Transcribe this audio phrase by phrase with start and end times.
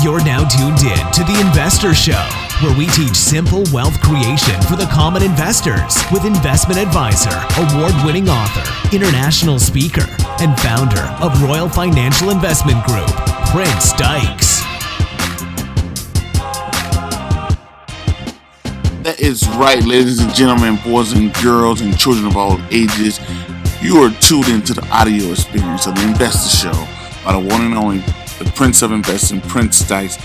[0.00, 2.22] You're now tuned in to The Investor Show,
[2.62, 8.28] where we teach simple wealth creation for the common investors with investment advisor, award winning
[8.28, 10.06] author, international speaker,
[10.40, 13.08] and founder of Royal Financial Investment Group,
[13.50, 14.60] Prince Dykes.
[19.02, 23.18] That is right, ladies and gentlemen, boys and girls, and children of all ages.
[23.82, 26.88] You are tuned into the audio experience of the Investor Show
[27.24, 28.04] by the one and only
[28.38, 30.16] the Prince of Investing, Prince Dykes,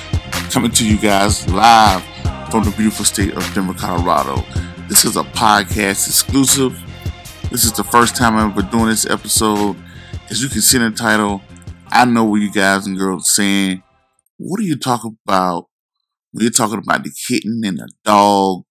[0.52, 2.04] coming to you guys live
[2.52, 4.44] from the beautiful state of Denver, Colorado.
[4.88, 6.80] This is a podcast exclusive.
[7.50, 9.76] This is the first time I've ever doing this episode.
[10.30, 11.42] As you can see in the title,
[11.88, 13.84] I know what you guys and girls are saying.
[14.38, 15.70] What are you talking about
[16.32, 18.64] when you're talking about the kitten and the dog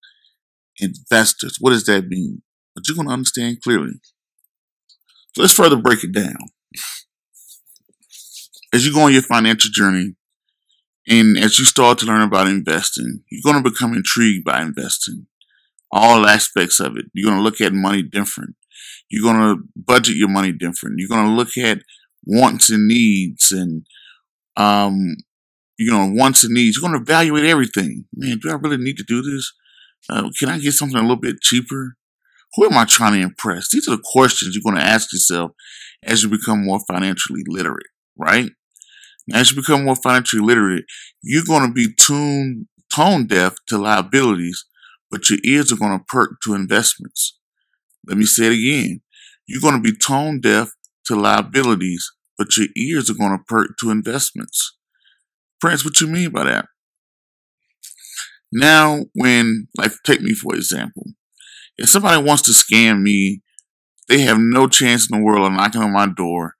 [0.79, 1.57] investors?
[1.61, 2.43] What does that mean?
[2.77, 4.01] But you're going to understand clearly.
[5.35, 6.37] So let's further break it down
[8.73, 10.15] as you go on your financial journey
[11.09, 15.27] and as you start to learn about investing, you're going to become intrigued by investing.
[15.91, 17.07] All aspects of it.
[17.13, 18.57] You're going to look at money different.
[19.11, 20.97] You're going to budget your money different.
[20.99, 21.83] You're going to look at
[22.25, 23.85] wants and needs and,
[24.57, 25.17] um,
[25.77, 26.77] you know, wants and needs.
[26.77, 28.07] You're going to evaluate everything.
[28.15, 29.53] Man, do I really need to do this?
[30.09, 31.97] Uh, can I get something a little bit cheaper?
[32.55, 33.69] Who am I trying to impress?
[33.71, 35.53] These are the questions you're going to ask yourself
[36.03, 37.87] as you become more financially literate,
[38.17, 38.51] right?
[39.33, 40.85] As you become more financially literate,
[41.23, 44.65] you're going to be tuned, tone deaf to liabilities,
[45.11, 47.39] but your ears are going to perk to investments.
[48.07, 49.01] Let me say it again.
[49.47, 50.71] You're going to be tone deaf
[51.07, 54.77] to liabilities, but your ears are going to perk to investments.
[55.61, 56.67] Prince, what you mean by that?
[58.51, 61.05] Now, when, like, take me for example,
[61.79, 63.43] if somebody wants to scam me,
[64.09, 66.55] they have no chance in the world of knocking on my door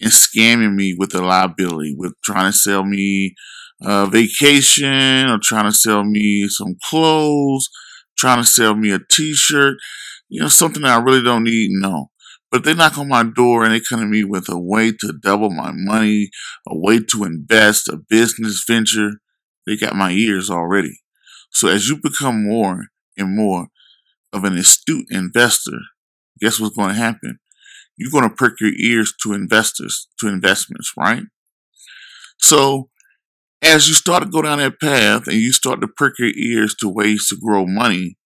[0.00, 3.34] and scamming me with a liability, with trying to sell me
[3.80, 7.68] a vacation or trying to sell me some clothes,
[8.18, 9.76] trying to sell me a t-shirt,
[10.28, 11.70] you know, something that I really don't need.
[11.72, 12.10] No.
[12.50, 15.18] But they knock on my door and they come to me with a way to
[15.20, 16.30] double my money,
[16.68, 19.12] a way to invest, a business venture.
[19.66, 21.00] They got my ears already.
[21.50, 23.68] So as you become more and more
[24.32, 25.78] of an astute investor,
[26.40, 27.38] guess what's going to happen?
[27.96, 31.22] You're going to prick your ears to investors, to investments, right?
[32.38, 32.90] So
[33.62, 36.74] as you start to go down that path and you start to prick your ears
[36.80, 38.16] to ways to grow money,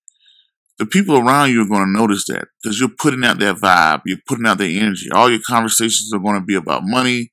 [0.79, 4.03] the people around you are going to notice that because you're putting out that vibe,
[4.06, 5.09] you're putting out that energy.
[5.12, 7.31] All your conversations are going to be about money,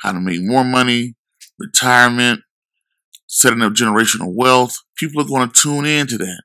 [0.00, 1.14] how to make more money,
[1.58, 2.40] retirement,
[3.28, 4.74] setting up generational wealth.
[4.96, 6.42] People are going to tune into that.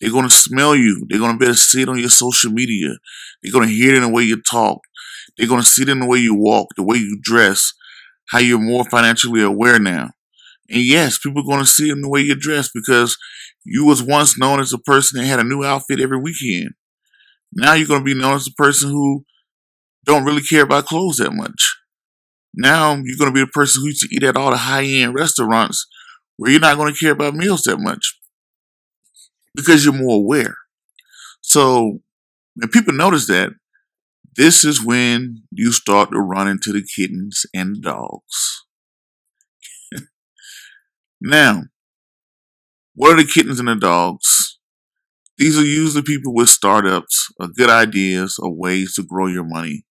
[0.00, 1.04] They're going to smell you.
[1.08, 2.90] They're going to be able to see it on your social media.
[3.42, 4.80] They're going to hear it in the way you talk.
[5.36, 7.72] They're going to see it in the way you walk, the way you dress,
[8.28, 10.10] how you're more financially aware now.
[10.68, 13.16] And yes, people are going to see it in the way you dress because
[13.64, 16.70] you was once known as a person that had a new outfit every weekend.
[17.52, 19.24] Now you're going to be known as a person who
[20.04, 21.76] don't really care about clothes that much.
[22.54, 24.84] Now you're going to be a person who used to eat at all the high
[24.84, 25.86] end restaurants
[26.36, 28.17] where you're not going to care about meals that much
[29.58, 30.56] because you're more aware.
[31.40, 31.98] So
[32.54, 33.50] when people notice that,
[34.36, 38.64] this is when you start to run into the kittens and the dogs.
[41.20, 41.64] now,
[42.94, 44.60] what are the kittens and the dogs?
[45.38, 49.84] These are usually people with startups or good ideas or ways to grow your money.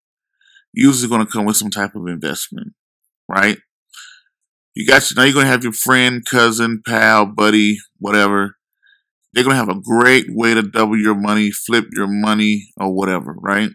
[0.73, 2.73] Usually going to come with some type of investment,
[3.27, 3.57] right?
[4.75, 8.56] You got now you're going to have your friend, cousin, pal, buddy, whatever
[9.37, 12.91] they're going to have a great way to double your money, flip your money, or
[12.91, 13.69] whatever, right?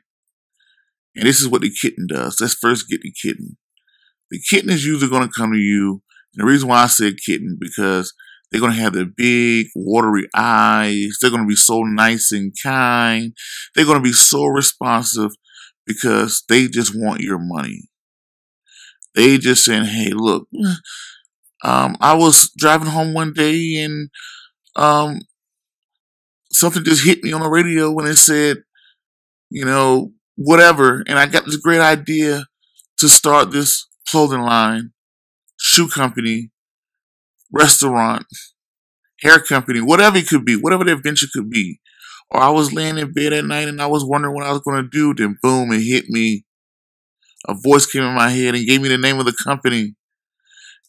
[1.15, 2.39] And this is what the kitten does.
[2.41, 3.59] Let's first get the kitten.
[4.33, 6.03] The kitten is usually going to come to you.
[6.35, 8.13] And the reason why I said kitten, because
[8.51, 11.19] they're going to have the big, watery eyes.
[11.21, 13.33] They're going to be so nice and kind.
[13.77, 15.31] They're going to be so responsive
[15.87, 17.83] because they just want your money.
[19.15, 20.49] They just saying, hey, look,
[21.63, 24.11] um, I was driving home one day and
[24.75, 25.21] um,
[26.53, 28.59] something just hit me on the radio when it said,
[29.51, 31.03] you know, whatever.
[31.07, 32.47] And I got this great idea
[32.99, 34.93] to start this clothing line,
[35.59, 36.51] shoe company,
[37.53, 38.27] restaurant,
[39.21, 41.81] hair company, whatever it could be, whatever the adventure could be.
[42.31, 44.61] Or I was laying in bed at night and I was wondering what I was
[44.61, 45.15] going to do.
[45.15, 46.45] Then boom, it hit me.
[47.47, 49.95] A voice came in my head and gave me the name of the company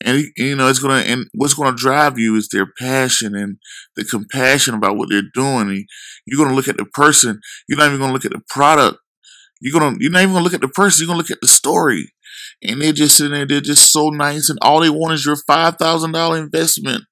[0.04, 3.58] and you know it's gonna and what's gonna drive you is their passion and
[3.96, 5.70] the compassion about what they're doing.
[5.70, 5.86] And
[6.26, 7.40] you're gonna look at the person.
[7.68, 8.98] You're not even gonna look at the product.
[9.62, 11.04] You're gonna you're not even gonna look at the person.
[11.04, 12.14] You're gonna look at the story.
[12.64, 15.38] and they're just sitting there, they're just so nice, and all they want is your
[15.48, 17.04] five thousand dollar investment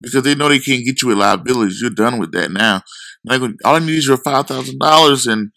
[0.00, 1.80] because they know they can't get you with liabilities.
[1.80, 2.82] You're done with that now.
[3.30, 5.50] All I need is your five thousand dollars, and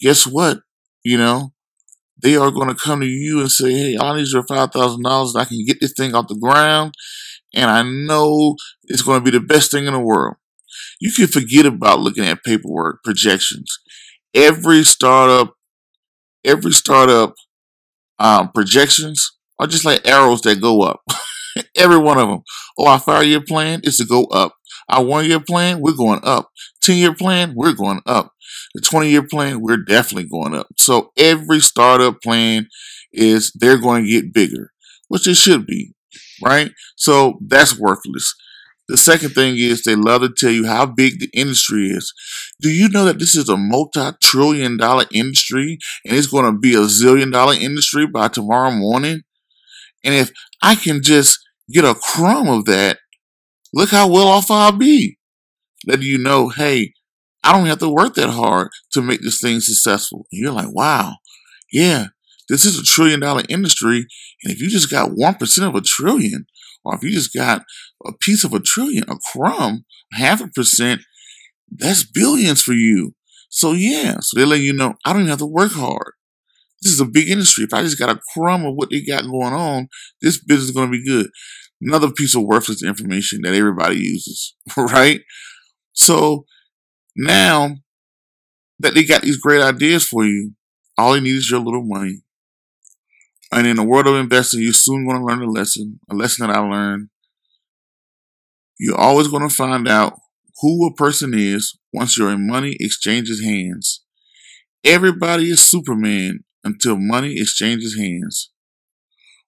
[0.00, 0.60] guess what?
[1.04, 1.51] You know,
[2.22, 5.02] they are going to come to you and say, "Hey, I need your five thousand
[5.02, 5.34] dollars.
[5.36, 6.94] I can get this thing off the ground,
[7.54, 10.36] and I know it's going to be the best thing in the world."
[11.00, 13.66] You can forget about looking at paperwork projections.
[14.34, 15.54] Every startup,
[16.44, 17.34] every startup
[18.18, 21.00] um, projections are just like arrows that go up.
[21.76, 22.42] Every one of them.
[22.78, 24.54] Oh, our five year plan is to go up.
[24.88, 26.48] Our one year plan, we're going up.
[26.82, 28.31] 10 year plan, we're going up.
[28.74, 30.68] The 20 year plan, we're definitely going up.
[30.78, 32.68] So every startup plan
[33.12, 34.72] is they're going to get bigger,
[35.08, 35.92] which it should be,
[36.42, 36.70] right?
[36.96, 38.34] So that's worthless.
[38.88, 42.12] The second thing is they love to tell you how big the industry is.
[42.60, 46.74] Do you know that this is a multi-trillion dollar industry and it's going to be
[46.74, 49.22] a zillion dollar industry by tomorrow morning?
[50.04, 50.30] And if
[50.62, 51.38] I can just
[51.70, 52.98] get a crumb of that,
[53.72, 55.16] look how well off I'll be.
[55.86, 56.92] Letting you know, hey,
[57.44, 60.26] I don't have to work that hard to make this thing successful.
[60.30, 61.16] And you're like, wow,
[61.72, 62.06] yeah,
[62.48, 64.06] this is a trillion dollar industry.
[64.42, 66.46] And if you just got 1% of a trillion,
[66.84, 67.62] or if you just got
[68.04, 71.02] a piece of a trillion, a crumb, half a percent,
[71.70, 73.14] that's billions for you.
[73.48, 76.12] So yeah, so they let you know, I don't even have to work hard.
[76.82, 77.64] This is a big industry.
[77.64, 79.88] If I just got a crumb of what they got going on,
[80.20, 81.28] this business is going to be good.
[81.80, 85.20] Another piece of worthless information that everybody uses, right?
[85.92, 86.44] So
[87.16, 87.76] now
[88.78, 90.52] that they got these great ideas for you,
[90.98, 92.22] all you need is your little money.
[93.52, 96.46] And in the world of investing, you're soon going to learn a lesson, a lesson
[96.46, 97.08] that I learned.
[98.78, 100.14] You're always going to find out
[100.60, 104.02] who a person is once your money exchanges hands.
[104.84, 108.50] Everybody is Superman until money exchanges hands.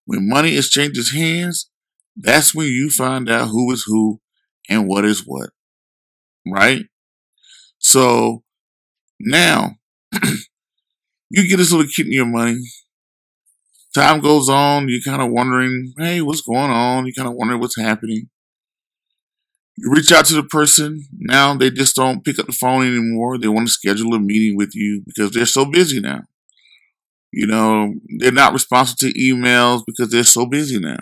[0.05, 1.71] When money exchanges hands,
[2.17, 4.21] that's when you find out who is who
[4.69, 5.51] and what is what.
[6.47, 6.85] Right?
[7.85, 8.43] So
[9.21, 9.73] now
[11.31, 12.59] you get this little kid in your money.
[13.95, 17.07] Time goes on, you're kind of wondering, hey, what's going on?
[17.07, 18.31] You kind of wondering what's happening.
[19.77, 21.07] You reach out to the person.
[21.13, 23.37] Now they just don't pick up the phone anymore.
[23.37, 26.23] They want to schedule a meeting with you because they're so busy now.
[27.33, 31.01] You know, they're not responsible to emails because they're so busy now.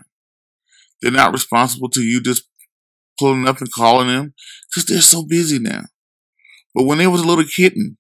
[1.01, 2.49] They're not responsible to you just
[3.21, 4.35] pulling up and calling them
[4.69, 5.83] because they're so busy now.
[6.75, 7.99] But when they was a little kitten,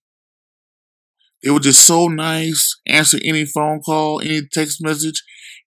[1.43, 5.23] they were just so nice, answer any phone call, any text message,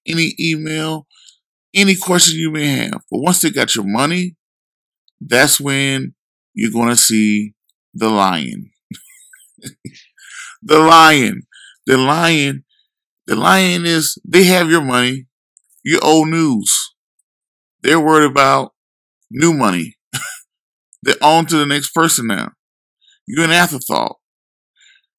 [0.08, 1.06] any email,
[1.74, 3.02] any question you may have.
[3.12, 4.36] But once they got your money,
[5.20, 6.16] that's when
[6.54, 7.54] you're going to see
[7.94, 8.72] the lion.
[10.64, 11.44] the lion.
[11.86, 12.64] The lion,
[13.28, 15.28] the lion is, they have your money.
[15.84, 16.96] You old news.
[17.84, 18.74] They're worried about
[19.30, 19.98] new money.
[21.04, 22.54] They're on to the next person now.
[23.28, 24.18] You're an afterthought.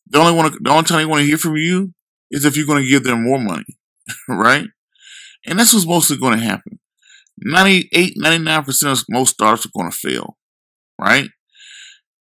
[0.08, 1.92] The only one, the only time they want to hear from you
[2.30, 3.64] is if you're going to give them more money,
[4.28, 4.66] right?
[5.46, 6.78] And that's what's mostly going to happen.
[7.38, 10.36] 98, 99% of most startups are going to fail,
[11.00, 11.28] right?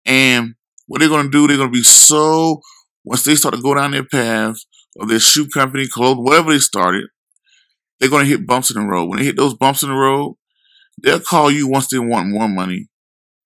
[0.06, 0.56] And
[0.88, 2.62] what they're going to do, they're going to be so
[3.06, 4.56] once they start to go down their path
[5.00, 7.06] of their shoe company, clothes, whatever they started,
[8.00, 9.10] they're going to hit bumps in the road.
[9.10, 10.36] When they hit those bumps in the road,
[11.02, 12.88] they'll call you once they want more money.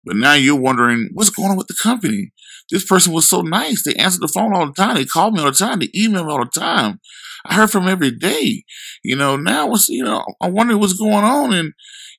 [0.04, 2.32] But now you're wondering, what's going on with the company?
[2.70, 3.84] This person was so nice.
[3.84, 4.96] They answered the phone all the time.
[4.96, 5.78] They called me all the time.
[5.78, 7.00] They emailed me all the time.
[7.44, 8.64] I heard from every day.
[9.04, 11.54] You know, now what's, you know, I wonder what's going on.
[11.54, 11.72] And,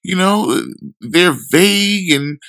[0.03, 0.63] you know,
[1.01, 2.39] they're vague and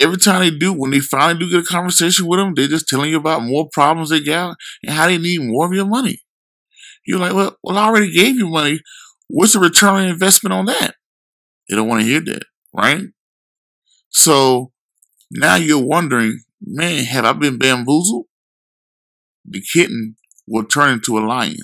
[0.00, 2.88] every time they do, when they finally do get a conversation with them, they're just
[2.88, 6.18] telling you about more problems they got and how they need more of your money.
[7.06, 8.80] You're like, well, well, I already gave you money.
[9.28, 10.94] What's the return on investment on that?
[11.68, 12.44] They don't want to hear that,
[12.74, 13.04] right?
[14.10, 14.72] So
[15.30, 18.26] now you're wondering, man, have I been bamboozled?
[19.44, 21.56] The kitten will turn into a lion,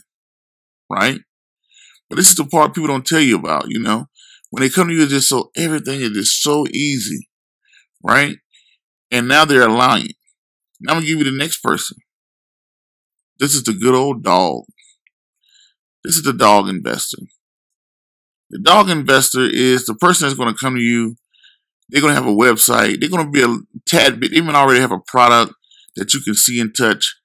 [0.91, 1.21] right?
[2.09, 4.07] But this is the part people don't tell you about, you know?
[4.51, 7.29] When they come to you, it's just so, everything is just so easy
[8.07, 8.37] right?
[9.11, 10.11] And now they're lying.
[10.81, 11.99] Now I'm gonna give you the next person.
[13.39, 14.65] This is the good old dog.
[16.05, 17.19] This is the dog investor.
[18.51, 21.17] The dog investor is the person that's to come to you.
[21.89, 23.01] They're going to have a website.
[23.01, 24.33] They're going to be a tad bit.
[24.33, 25.53] Even already have a product
[25.97, 27.17] that you can see and touch,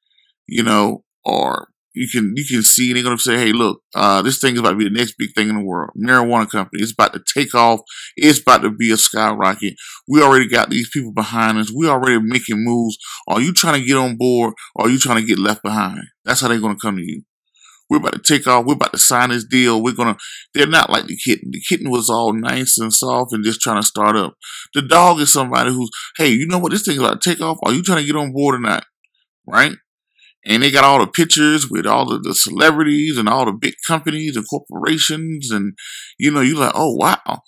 [0.47, 4.39] you know, or you can you can see they're gonna say, hey, look, uh, this
[4.39, 5.91] thing is about to be the next big thing in the world.
[5.97, 7.81] Marijuana company, it's about to take off.
[8.15, 9.73] It's about to be a skyrocket.
[10.07, 11.71] We already got these people behind us.
[11.71, 12.97] We already making moves.
[13.27, 15.99] Are you trying to get on board or are you trying to get left behind?
[16.23, 17.23] That's how they're gonna come to you.
[17.91, 18.65] We're about to take off.
[18.65, 19.83] We're about to sign this deal.
[19.83, 20.15] We're gonna.
[20.53, 21.51] They're not like the kitten.
[21.51, 24.35] The kitten was all nice and soft and just trying to start up.
[24.73, 26.71] The dog is somebody who's, hey, you know what?
[26.71, 27.57] This thing's about to take off.
[27.65, 28.85] Are you trying to get on board or not?
[29.45, 29.73] Right?
[30.45, 33.73] And they got all the pictures with all of the celebrities and all the big
[33.85, 35.73] companies and corporations, and
[36.17, 37.41] you know, you're like, oh wow,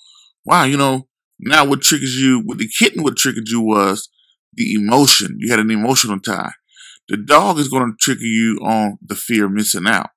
[0.43, 1.07] wow, you know.
[1.39, 2.41] Now what triggers you?
[2.43, 4.09] What the kitten what triggered you was
[4.53, 5.37] the emotion.
[5.39, 6.51] You had an emotional tie.
[7.07, 10.09] The dog is going to trigger you on the fear of missing out.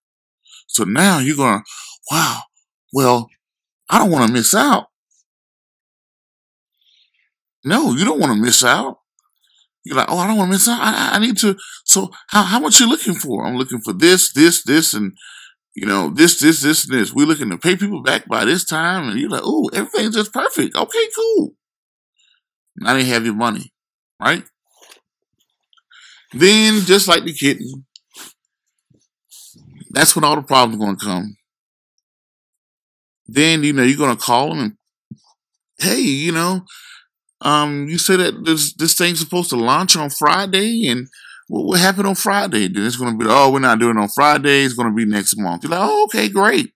[0.76, 1.62] So now you're going,
[2.10, 2.42] wow,
[2.92, 3.30] well,
[3.88, 4.88] I don't want to miss out.
[7.64, 8.98] No, you don't want to miss out.
[9.84, 10.80] You're like, oh, I don't want to miss out.
[10.82, 11.56] I, I need to.
[11.86, 13.46] So how, how much you looking for?
[13.46, 15.12] I'm looking for this, this, this, and
[15.74, 17.14] you know, this, this, this, and this.
[17.14, 19.08] We're looking to pay people back by this time.
[19.08, 20.76] And you're like, oh, everything's just perfect.
[20.76, 21.54] Okay, cool.
[22.76, 23.72] Now they have your money,
[24.20, 24.44] right?
[26.34, 27.85] Then, just like the kitten,
[29.96, 31.36] that's when all the problems are going to come.
[33.26, 34.72] Then, you know, you're going to call them and,
[35.78, 36.66] hey, you know,
[37.40, 41.06] um, you say that this this thing's supposed to launch on Friday, and
[41.48, 42.68] what, what happened on Friday?
[42.68, 44.64] Then it's going to be, oh, we're not doing it on Friday.
[44.64, 45.64] It's going to be next month.
[45.64, 46.72] You're like, oh, okay, great.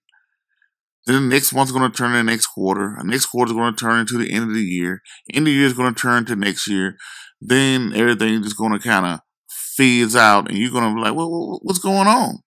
[1.07, 2.97] Then the next month's going to turn into next quarter.
[2.99, 5.03] The next quarter is going to turn into the end of the year.
[5.33, 6.97] End of the year is going to turn to next year.
[7.41, 11.15] Then everything is going to kind of fades out, and you're going to be like,
[11.15, 12.41] well, what's going on?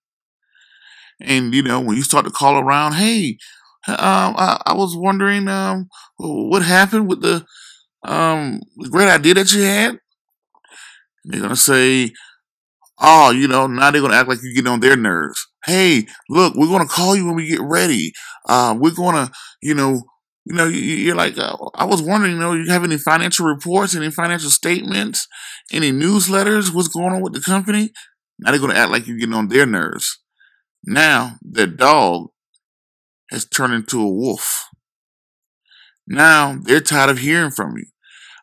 [1.23, 3.37] And you know, when you start to call around, hey,
[3.87, 7.45] um, I, I, was wondering, um, what happened with the
[8.03, 8.61] um
[8.91, 9.97] great idea that you had?
[11.25, 12.11] they're gonna say,
[12.99, 15.47] oh, you know, now they're gonna act like you're getting on their nerves.
[15.65, 18.13] Hey, look, we're gonna call you when we get ready.
[18.47, 20.03] Uh, we're gonna, you know,
[20.45, 23.95] you know, you're like, uh, I was wondering, you know, you have any financial reports,
[23.95, 25.27] any financial statements,
[25.71, 26.73] any newsletters?
[26.73, 27.91] What's going on with the company?
[28.39, 30.19] Now they're gonna act like you're getting on their nerves.
[30.85, 32.29] Now the dog
[33.31, 34.65] has turned into a wolf.
[36.07, 37.85] Now they're tired of hearing from you.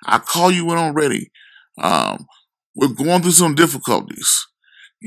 [0.06, 1.30] I call you when I'm ready.
[1.78, 2.26] Um,
[2.74, 4.46] we're going through some difficulties,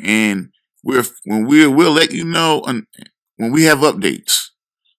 [0.03, 0.49] and
[0.83, 2.61] we're when we we'll let you know
[3.37, 4.49] when we have updates.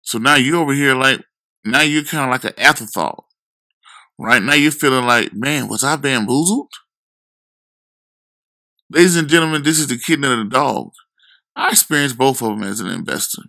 [0.02, 1.20] So now you're over here like
[1.64, 3.24] now you're kind of like an afterthought,
[4.18, 4.42] right?
[4.42, 6.72] Now you're feeling like, man, was I bamboozled?
[8.90, 10.90] Ladies and gentlemen, this is the kitten and the dog.
[11.56, 13.42] I experienced both of them as an investor.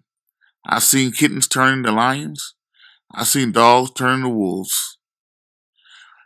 [0.66, 2.56] I've seen kittens turn into lions.
[3.14, 4.98] I've seen dogs turn into wolves.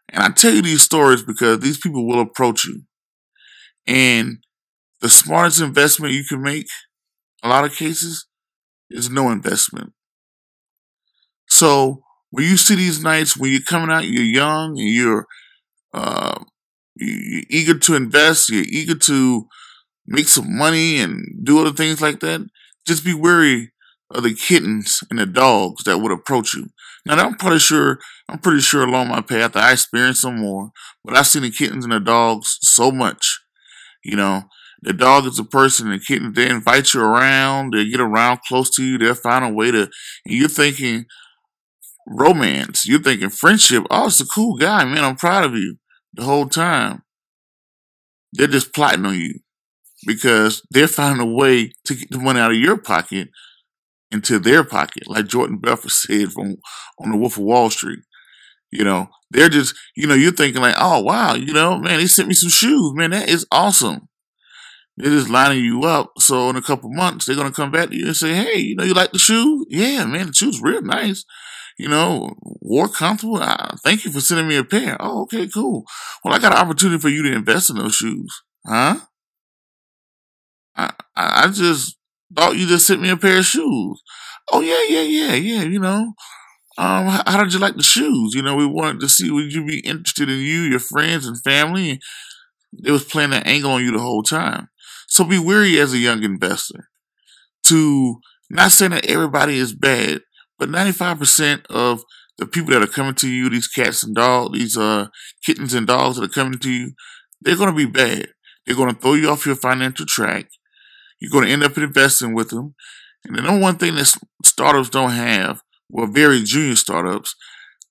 [0.10, 2.84] And I tell you these stories because these people will approach you.
[3.86, 4.40] And
[5.02, 6.68] the smartest investment you can make,
[7.44, 8.28] a lot of cases,
[8.90, 9.94] is no investment.
[11.48, 15.26] So when you see these nights, when you're coming out, you're young and you're,
[15.94, 16.44] uh,
[16.96, 19.48] you're eager to invest, you're eager to
[20.10, 22.46] make some money and do other things like that,
[22.86, 23.72] just be wary
[24.10, 26.70] of the kittens and the dogs that would approach you.
[27.06, 30.72] Now, I'm pretty sure, I'm pretty sure along my path I experienced some more,
[31.06, 33.40] but I've seen the kittens and the dogs so much.
[34.04, 34.44] You know,
[34.82, 38.72] the dog is a person, the kitten, they invite you around, they get around close
[38.72, 39.92] to you, they'll find a way to, and
[40.26, 41.06] you're thinking
[42.08, 43.84] romance, you're thinking friendship.
[43.92, 45.78] Oh, it's a cool guy, man, I'm proud of you
[46.14, 47.04] the whole time.
[48.34, 49.40] They're just plotting on you
[50.06, 53.30] because they're finding a way to get the money out of your pocket
[54.12, 56.58] into their pocket, like Jordan Belfort said from
[57.00, 58.00] on the Wolf of Wall Street.
[58.72, 62.08] You know, they're just, you know, you're thinking like, oh wow, you know, man, he
[62.08, 64.08] sent me some shoes, man, that is awesome.
[64.98, 66.12] They're just lining you up.
[66.20, 68.76] So in a couple months, they're gonna come back to you and say, hey, you
[68.76, 69.66] know, you like the shoe?
[69.70, 71.26] Yeah, man, the shoe's real nice.
[71.80, 73.38] You know, wore comfortable.
[73.38, 74.98] Uh, thank you for sending me a pair.
[75.00, 75.86] Oh, okay, cool.
[76.24, 78.98] Well, I got an opportunity for you to invest in those shoes, huh?
[81.16, 81.98] I, I just
[82.36, 84.02] thought you just sent me a pair of shoes.
[84.52, 85.62] Oh yeah, yeah, yeah, yeah.
[85.64, 86.14] You know,
[86.78, 88.34] um, how, how, did you like the shoes?
[88.34, 91.42] You know, we wanted to see would you be interested in you, your friends, and
[91.42, 92.00] family.
[92.84, 94.70] It was playing that angle on you the whole time.
[95.08, 96.90] So be wary as a young investor.
[97.66, 98.20] To
[98.50, 100.22] not saying that everybody is bad,
[100.58, 102.04] but ninety five percent of
[102.38, 105.08] the people that are coming to you, these cats and dogs, these uh
[105.46, 106.94] kittens and dogs that are coming to you,
[107.42, 108.30] they're gonna be bad.
[108.66, 110.48] They're gonna throw you off your financial track.
[111.20, 112.76] You're going to end up investing with them.
[113.26, 117.36] And the number one thing that startups don't have, well, very junior startups,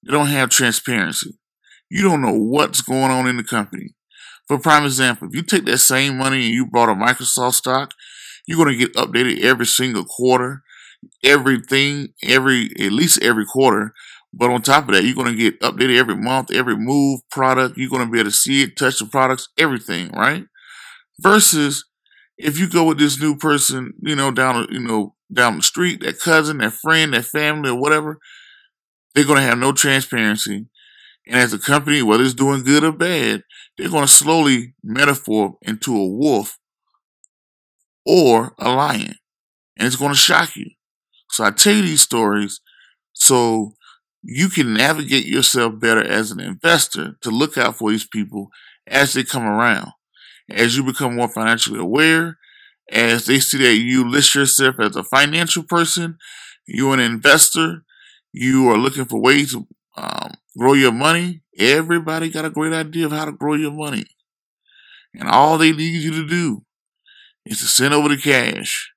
[0.04, 1.38] they don't have transparency.
[1.90, 3.94] You don't know what's going on in the company.
[4.46, 7.92] For prime example, if you take that same money and you bought a Microsoft stock,
[8.46, 10.62] you're going to get updated every single quarter,
[11.22, 13.92] everything, every, at least every quarter.
[14.32, 17.76] But on top of that, you're going to get updated every month, every move, product.
[17.76, 20.44] You're going to be able to see it, touch the products, everything, right?
[21.18, 21.84] Versus
[22.38, 26.00] if you go with this new person, you know, down you know down the street,
[26.00, 28.18] that cousin, that friend, that family, or whatever,
[29.14, 30.66] they're going to have no transparency.
[31.26, 33.42] And as a company, whether it's doing good or bad,
[33.76, 36.58] they're going to slowly metaphor into a wolf
[38.06, 39.16] or a lion.
[39.76, 40.70] And it's going to shock you.
[41.30, 42.60] So I tell you these stories
[43.12, 43.74] so
[44.22, 48.48] you can navigate yourself better as an investor to look out for these people
[48.86, 49.92] as they come around.
[50.50, 52.38] As you become more financially aware,
[52.90, 56.16] as they see that you list yourself as a financial person,
[56.66, 57.82] you're an investor,
[58.32, 61.42] you are looking for ways to um, grow your money.
[61.58, 64.04] Everybody got a great idea of how to grow your money.
[65.14, 66.64] And all they need you to do
[67.44, 68.92] is to send over the cash.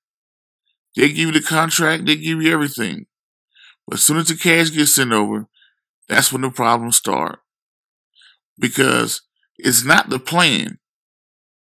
[0.95, 3.05] They give you the contract, they give you everything.
[3.87, 5.47] But as soon as the cash gets sent over,
[6.07, 7.39] that's when the problems start.
[8.59, 9.21] Because
[9.57, 10.79] it's not the plan,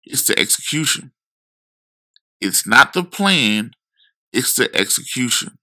[0.06, 1.12] it's the execution.
[2.40, 3.72] It's not the plan,
[4.32, 5.58] it's the execution.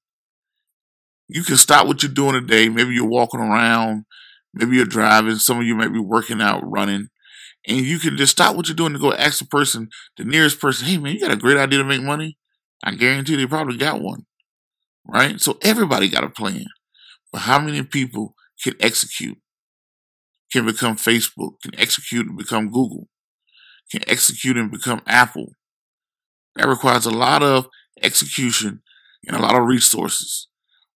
[1.29, 2.69] You can stop what you're doing today.
[2.69, 4.05] Maybe you're walking around,
[4.53, 7.07] maybe you're driving, some of you might be working out, running,
[7.67, 10.59] and you can just stop what you're doing to go ask the person, the nearest
[10.59, 12.37] person, hey man, you got a great idea to make money?
[12.83, 14.25] I guarantee they probably got one.
[15.05, 15.39] Right?
[15.39, 16.65] So everybody got a plan.
[17.31, 19.37] But how many people can execute?
[20.51, 23.07] Can become Facebook, can execute and become Google,
[23.91, 25.53] can execute and become Apple,
[26.55, 27.67] that requires a lot of
[28.01, 28.81] execution
[29.27, 30.47] and a lot of resources.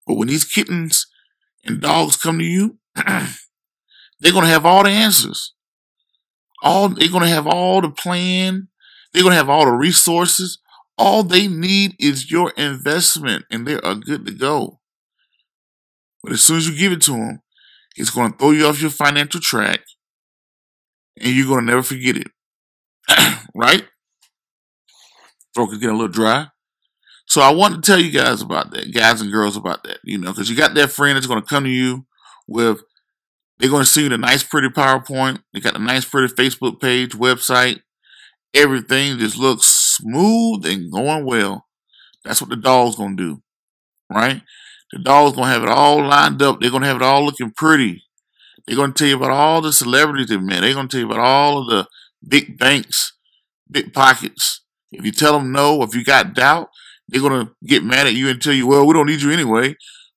[0.06, 1.08] But when these kittens
[1.66, 5.54] and dogs come to you, they're going to have all the answers.
[6.64, 8.70] All they're going to have all the plan.
[9.14, 10.60] They're going to have all the resources.
[10.98, 14.80] All they need is your investment, and they are good to go.
[16.24, 17.42] But as soon as you give it to them,
[17.96, 19.82] it's going to throw you off your financial track,
[21.20, 22.28] and you're going to never forget it.
[23.56, 23.86] right?
[25.58, 26.48] throat is getting a little dry.
[27.26, 30.18] So I want to tell you guys about that, guys and girls about that, you
[30.18, 32.06] know, because you got that friend that's going to come to you
[32.48, 32.82] with,
[33.58, 35.42] they're going to see the nice, pretty PowerPoint.
[35.54, 37.82] They got a nice, pretty Facebook page, website.
[38.54, 41.66] Everything just looks smooth and going well.
[42.24, 43.42] That's what the dog's going to do,
[44.10, 44.42] right?
[44.94, 46.62] The dog's going to have it all lined up.
[46.62, 48.04] They're going to have it all looking pretty.
[48.66, 50.62] They're going to tell you about all the celebrities they met.
[50.62, 51.88] They're going to tell you about all of the
[52.26, 53.14] big banks,
[53.70, 56.70] big pockets, if you tell them no, if you got doubt,
[57.08, 59.76] they're gonna get mad at you and tell you, "Well, we don't need you anyway.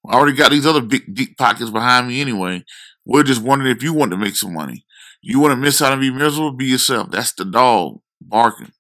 [0.09, 2.65] I already got these other big deep pockets behind me anyway.
[3.05, 4.87] We're just wondering if you want to make some money.
[5.23, 6.53] You want to miss out and be miserable?
[6.53, 7.11] Be yourself.
[7.11, 8.73] That's the dog barking.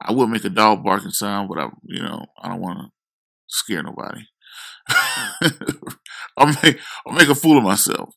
[0.00, 2.92] I would make a dog barking sound, but I, you know, I don't want to
[3.48, 4.26] scare nobody.
[6.36, 8.14] I'll make I'll make a fool of myself.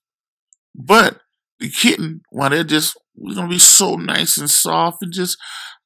[0.76, 1.20] But
[1.60, 5.38] the kitten, while they're just we're gonna be so nice and soft and just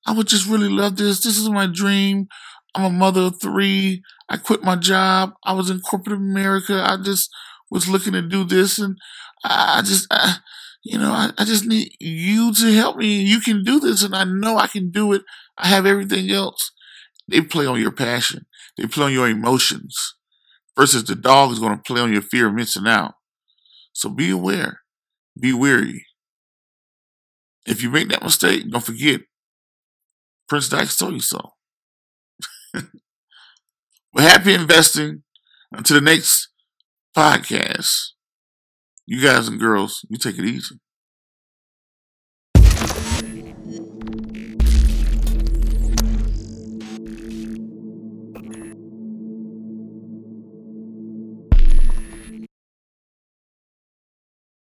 [0.06, 1.22] I would just really love this.
[1.22, 2.28] This is my dream.
[2.76, 4.02] I'm a mother of three.
[4.30, 5.34] I quit my job.
[5.44, 6.84] I was in corporate America.
[6.84, 7.30] I just
[7.70, 8.98] was looking to do this, and
[9.44, 10.38] I just, I,
[10.84, 13.22] you know, I, I just need you to help me.
[13.22, 15.22] You can do this, and I know I can do it.
[15.58, 16.72] I have everything else.
[17.28, 18.46] They play on your passion.
[18.78, 20.16] They play on your emotions.
[20.76, 23.14] Versus the dog is to play on your fear of missing out.
[23.94, 24.83] So be aware.
[25.39, 26.06] Be weary.
[27.65, 29.22] If you make that mistake, don't forget
[30.48, 31.52] Prince Dykes told you so.
[32.74, 32.84] well,
[34.15, 35.24] happy investing.
[35.72, 36.50] Until the next
[37.17, 38.12] podcast,
[39.08, 40.76] you guys and girls, you take it easy.